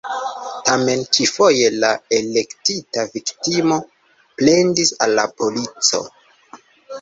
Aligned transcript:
Tamen, 0.67 1.01
ĉi-foje, 1.17 1.67
la 1.83 1.91
elektita 2.19 3.03
viktimo 3.17 3.77
plendis 4.41 4.91
al 5.07 5.15
la 5.21 5.27
polico. 5.43 6.03